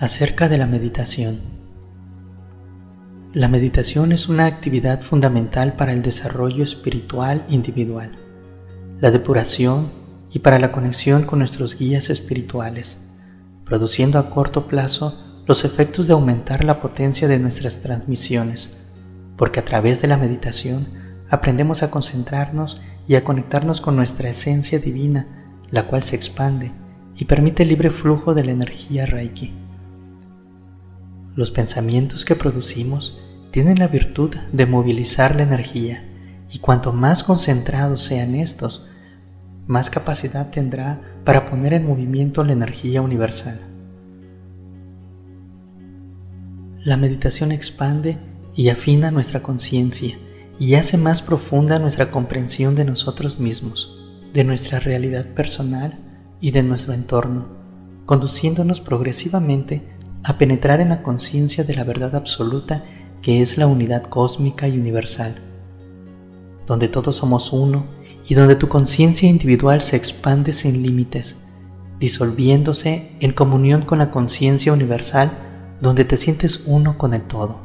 [0.00, 1.40] Acerca de la meditación.
[3.32, 8.16] La meditación es una actividad fundamental para el desarrollo espiritual individual,
[9.00, 9.90] la depuración
[10.32, 12.98] y para la conexión con nuestros guías espirituales,
[13.64, 15.18] produciendo a corto plazo
[15.48, 18.76] los efectos de aumentar la potencia de nuestras transmisiones,
[19.36, 20.86] porque a través de la meditación
[21.28, 25.26] aprendemos a concentrarnos y a conectarnos con nuestra esencia divina,
[25.72, 26.70] la cual se expande
[27.16, 29.66] y permite el libre flujo de la energía Reiki.
[31.38, 33.20] Los pensamientos que producimos
[33.52, 36.02] tienen la virtud de movilizar la energía
[36.50, 38.88] y cuanto más concentrados sean estos,
[39.68, 43.56] más capacidad tendrá para poner en movimiento la energía universal.
[46.84, 48.18] La meditación expande
[48.56, 50.18] y afina nuestra conciencia
[50.58, 53.96] y hace más profunda nuestra comprensión de nosotros mismos,
[54.34, 55.96] de nuestra realidad personal
[56.40, 57.46] y de nuestro entorno,
[58.06, 59.97] conduciéndonos progresivamente
[60.28, 62.84] a penetrar en la conciencia de la verdad absoluta
[63.22, 65.34] que es la unidad cósmica y universal,
[66.66, 67.86] donde todos somos uno
[68.28, 71.38] y donde tu conciencia individual se expande sin límites,
[71.98, 75.32] disolviéndose en comunión con la conciencia universal
[75.80, 77.56] donde te sientes uno con el todo.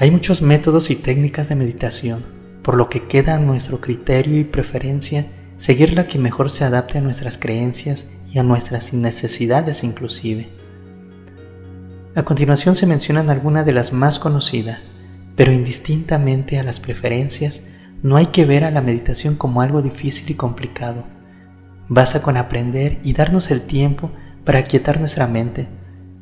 [0.00, 2.24] Hay muchos métodos y técnicas de meditación,
[2.64, 5.24] por lo que queda a nuestro criterio y preferencia
[5.56, 10.48] seguir la que mejor se adapte a nuestras creencias y a nuestras necesidades inclusive.
[12.16, 14.80] A continuación se mencionan algunas de las más conocidas,
[15.36, 17.68] pero indistintamente a las preferencias,
[18.02, 21.04] no hay que ver a la meditación como algo difícil y complicado.
[21.88, 24.10] Basta con aprender y darnos el tiempo
[24.44, 25.66] para aquietar nuestra mente,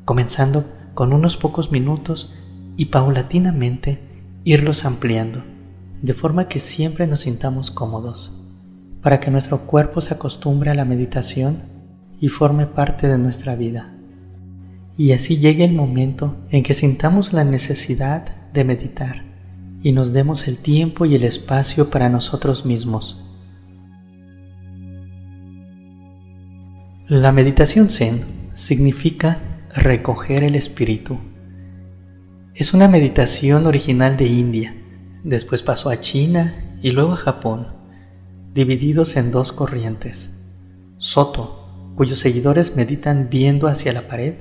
[0.05, 2.35] comenzando con unos pocos minutos
[2.77, 4.01] y paulatinamente
[4.45, 5.43] irlos ampliando,
[6.03, 8.42] de forma que siempre nos sintamos cómodos
[9.03, 11.59] para que nuestro cuerpo se acostumbre a la meditación
[12.21, 13.93] y forme parte de nuestra vida.
[14.97, 19.23] Y así llegue el momento en que sintamos la necesidad de meditar
[19.83, 23.25] y nos demos el tiempo y el espacio para nosotros mismos.
[27.09, 28.25] La meditación zen
[28.55, 29.41] significa
[29.75, 31.19] recoger el espíritu.
[32.55, 34.75] Es una meditación original de India,
[35.25, 37.82] después pasó a China y luego a Japón
[38.55, 40.39] divididos en dos corrientes.
[40.99, 44.35] Soto, cuyos seguidores meditan viendo hacia la pared,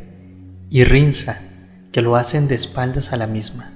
[0.70, 1.38] y Rinza,
[1.92, 3.72] que lo hacen de espaldas a la misma.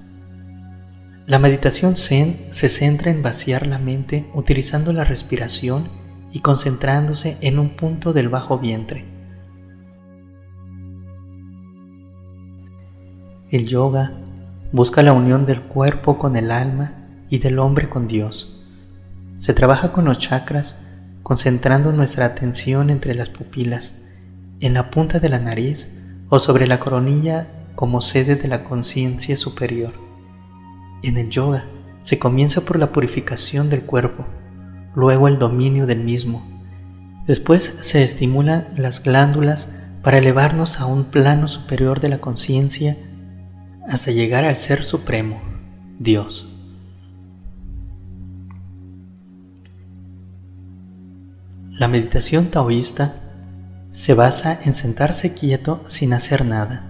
[1.25, 5.87] La meditación Zen se centra en vaciar la mente utilizando la respiración
[6.31, 9.03] y concentrándose en un punto del bajo vientre.
[13.49, 14.13] El yoga
[14.71, 16.93] busca la unión del cuerpo con el alma
[17.29, 18.64] y del hombre con Dios.
[19.37, 20.77] Se trabaja con los chakras
[21.23, 24.03] concentrando nuestra atención entre las pupilas,
[24.61, 29.35] en la punta de la nariz o sobre la coronilla como sede de la conciencia
[29.35, 29.93] superior.
[31.03, 31.65] En el yoga
[32.01, 34.25] se comienza por la purificación del cuerpo,
[34.95, 36.45] luego el dominio del mismo.
[37.25, 39.71] Después se estimulan las glándulas
[40.03, 42.95] para elevarnos a un plano superior de la conciencia
[43.87, 45.41] hasta llegar al Ser Supremo,
[45.99, 46.54] Dios.
[51.77, 53.15] La meditación taoísta
[53.91, 56.85] se basa en sentarse quieto sin hacer nada.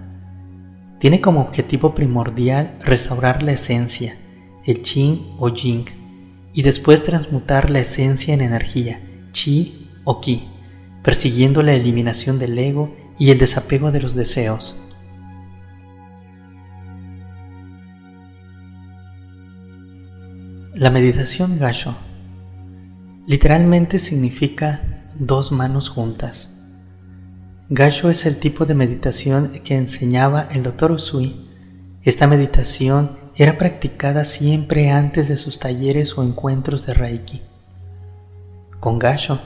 [1.00, 4.14] Tiene como objetivo primordial restaurar la esencia,
[4.64, 5.86] el qin o jing,
[6.52, 9.00] y después transmutar la esencia en energía,
[9.32, 10.44] chi o ki,
[11.02, 14.76] persiguiendo la eliminación del ego y el desapego de los deseos.
[20.74, 21.96] La meditación Gasho
[23.26, 24.80] Literalmente significa
[25.18, 26.58] dos manos juntas.
[27.68, 30.92] Gacho es el tipo de meditación que enseñaba el Dr.
[30.92, 31.34] Usui.
[32.04, 37.42] Esta meditación era practicada siempre antes de sus talleres o encuentros de Reiki.
[38.78, 39.40] Con Gacho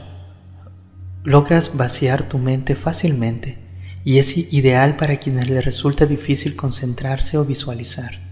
[1.24, 3.56] logras vaciar tu mente fácilmente
[4.04, 8.29] y es ideal para quienes les resulta difícil concentrarse o visualizar.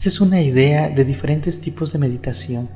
[0.00, 2.70] Esta es una idea de diferentes tipos de meditación.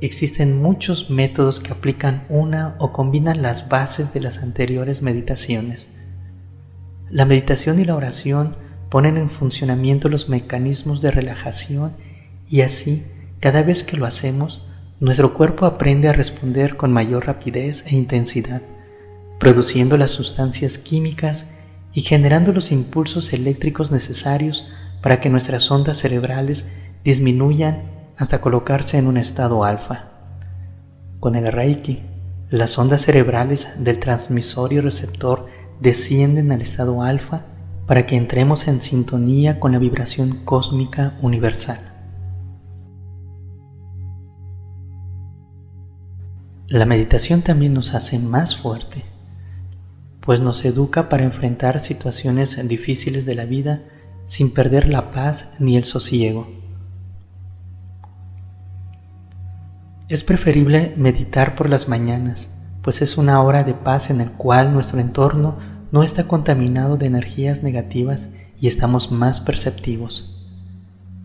[0.00, 5.90] Existen muchos métodos que aplican una o combinan las bases de las anteriores meditaciones.
[7.08, 8.56] La meditación y la oración
[8.90, 11.92] ponen en funcionamiento los mecanismos de relajación
[12.48, 13.04] y así,
[13.38, 14.66] cada vez que lo hacemos,
[14.98, 18.62] nuestro cuerpo aprende a responder con mayor rapidez e intensidad,
[19.38, 21.50] produciendo las sustancias químicas
[21.94, 24.64] y generando los impulsos eléctricos necesarios
[25.02, 26.68] para que nuestras ondas cerebrales
[27.04, 27.82] disminuyan
[28.16, 30.10] hasta colocarse en un estado alfa.
[31.20, 32.02] Con el Reiki,
[32.50, 35.46] las ondas cerebrales del transmisor y receptor
[35.80, 37.44] descienden al estado alfa
[37.86, 41.78] para que entremos en sintonía con la vibración cósmica universal.
[46.68, 49.02] La meditación también nos hace más fuerte,
[50.20, 53.80] pues nos educa para enfrentar situaciones difíciles de la vida
[54.28, 56.46] sin perder la paz ni el sosiego.
[60.10, 64.74] Es preferible meditar por las mañanas, pues es una hora de paz en el cual
[64.74, 65.56] nuestro entorno
[65.90, 70.46] no está contaminado de energías negativas y estamos más perceptivos.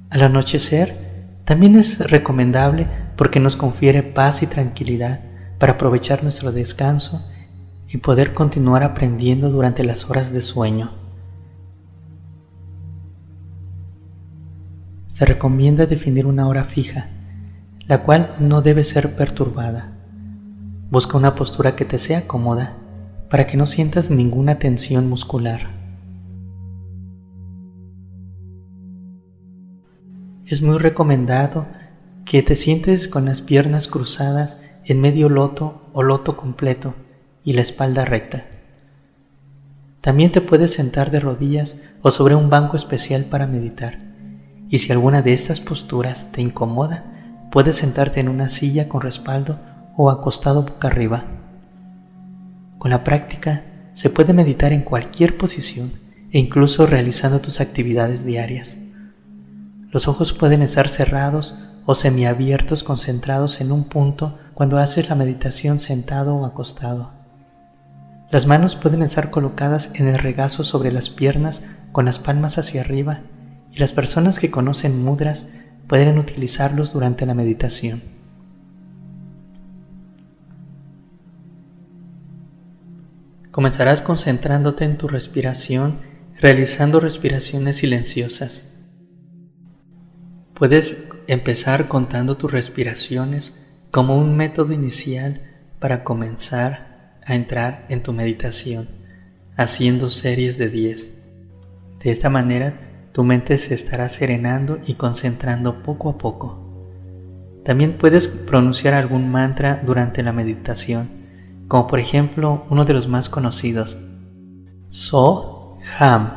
[0.10, 0.96] Al anochecer,
[1.44, 5.20] también es recomendable porque nos confiere paz y tranquilidad
[5.60, 7.22] para aprovechar nuestro descanso
[7.90, 11.03] y poder continuar aprendiendo durante las horas de sueño.
[15.14, 17.08] Se recomienda definir una hora fija
[17.86, 19.92] la cual no debe ser perturbada.
[20.90, 22.76] Busca una postura que te sea cómoda
[23.30, 25.62] para que no sientas ninguna tensión muscular.
[30.48, 31.68] Es muy recomendado
[32.26, 36.96] que te sientes con las piernas cruzadas en medio loto o loto completo
[37.44, 38.46] y la espalda recta.
[40.02, 44.13] También te puedes sentar de rodillas o sobre un banco especial para meditar.
[44.74, 47.04] Y si alguna de estas posturas te incomoda,
[47.54, 49.60] Puedes sentarte en una silla con respaldo
[49.96, 51.24] o acostado boca arriba.
[52.80, 53.62] Con la práctica
[53.94, 55.92] se puede meditar en cualquier posición
[56.32, 58.80] e incluso realizando tus actividades diarias.
[59.92, 65.78] Los ojos pueden estar cerrados o semiabiertos concentrados en un punto cuando haces la meditación
[65.78, 67.12] sentado o acostado.
[68.32, 71.62] Las manos pueden estar colocadas en el regazo sobre las piernas
[71.92, 73.22] con las palmas hacia arriba
[73.74, 75.50] y las personas que conocen mudras
[75.88, 78.02] pueden utilizarlos durante la meditación.
[83.52, 85.98] Comenzarás concentrándote en tu respiración,
[86.40, 88.74] realizando respiraciones silenciosas.
[90.54, 93.62] Puedes empezar contando tus respiraciones
[93.92, 95.40] como un método inicial
[95.80, 98.88] para comenzar a entrar en tu meditación,
[99.56, 101.24] haciendo series de 10.
[102.04, 102.74] De esta manera
[103.14, 106.60] tu mente se estará serenando y concentrando poco a poco.
[107.64, 111.08] También puedes pronunciar algún mantra durante la meditación,
[111.68, 113.98] como por ejemplo uno de los más conocidos,
[114.88, 116.32] So Ham,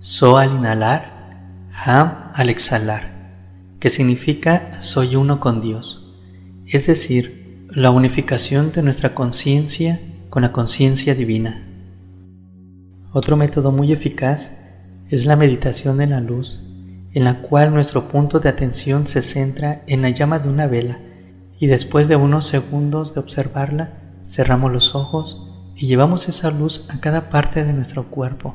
[0.00, 3.02] So al inhalar, Ham al exhalar,
[3.78, 6.14] que significa soy uno con Dios,
[6.66, 10.00] es decir, la unificación de nuestra conciencia
[10.30, 11.66] con la conciencia divina.
[13.12, 14.69] Otro método muy eficaz
[15.10, 16.60] es la meditación en la luz,
[17.12, 21.00] en la cual nuestro punto de atención se centra en la llama de una vela
[21.58, 23.90] y después de unos segundos de observarla,
[24.24, 28.54] cerramos los ojos y llevamos esa luz a cada parte de nuestro cuerpo,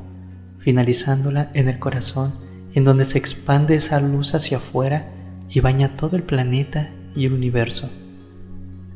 [0.60, 2.34] finalizándola en el corazón,
[2.74, 5.12] en donde se expande esa luz hacia afuera
[5.50, 7.90] y baña todo el planeta y el universo.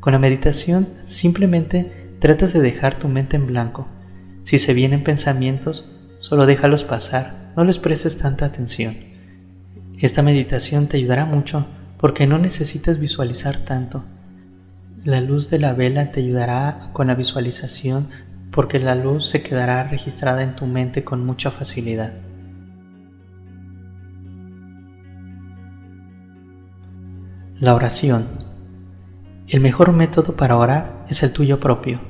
[0.00, 3.86] Con la meditación simplemente tratas de dejar tu mente en blanco.
[4.42, 8.96] Si se vienen pensamientos, solo déjalos pasar no les prestes tanta atención.
[10.00, 11.66] Esta meditación te ayudará mucho
[11.98, 14.02] porque no necesitas visualizar tanto.
[15.04, 18.08] La luz de la vela te ayudará con la visualización
[18.50, 22.12] porque la luz se quedará registrada en tu mente con mucha facilidad.
[27.60, 28.24] La oración.
[29.48, 32.00] El mejor método para orar es el tuyo propio.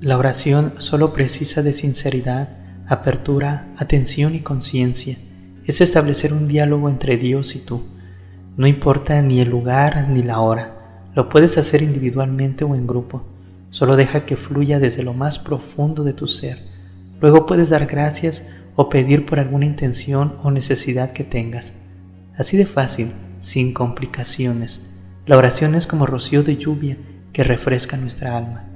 [0.00, 2.59] La oración solo precisa de sinceridad
[2.90, 5.16] apertura, atención y conciencia.
[5.64, 7.84] Es establecer un diálogo entre Dios y tú.
[8.56, 11.08] No importa ni el lugar ni la hora.
[11.14, 13.24] Lo puedes hacer individualmente o en grupo.
[13.70, 16.58] Solo deja que fluya desde lo más profundo de tu ser.
[17.20, 21.82] Luego puedes dar gracias o pedir por alguna intención o necesidad que tengas.
[22.36, 24.90] Así de fácil, sin complicaciones.
[25.26, 26.98] La oración es como rocío de lluvia
[27.32, 28.69] que refresca nuestra alma.